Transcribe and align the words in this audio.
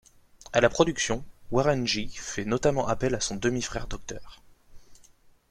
À 0.51 0.61
la 0.61 0.69
production, 0.69 1.23
Warren 1.51 1.85
G 1.85 2.09
fait 2.11 2.43
notamment 2.43 2.87
appel 2.87 3.13
à 3.13 3.19
son 3.19 3.35
demi-frère 3.35 3.85
Dr. 3.87 4.41